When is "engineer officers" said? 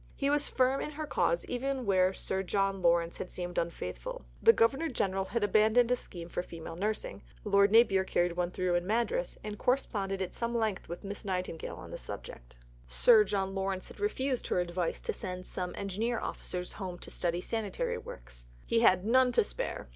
15.75-16.73